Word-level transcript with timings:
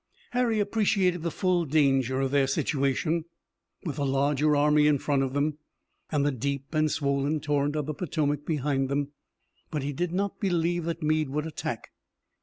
Harry 0.31 0.59
appreciated 0.59 1.21
the 1.21 1.29
full 1.29 1.63
danger 1.63 2.21
of 2.21 2.31
their 2.31 2.47
situation, 2.47 3.23
with 3.83 3.97
the 3.97 4.03
larger 4.03 4.55
army 4.55 4.87
in 4.87 4.97
front 4.97 5.21
of 5.21 5.33
them, 5.33 5.59
and 6.11 6.25
the 6.25 6.31
deep 6.31 6.73
and 6.73 6.89
swollen 6.89 7.39
torrent 7.39 7.75
of 7.75 7.85
the 7.85 7.93
Potomac 7.93 8.43
behind 8.43 8.89
them. 8.89 9.11
But 9.69 9.83
he 9.83 9.93
did 9.93 10.11
not 10.11 10.39
believe 10.39 10.85
that 10.85 11.03
Meade 11.03 11.29
would 11.29 11.45
attack. 11.45 11.91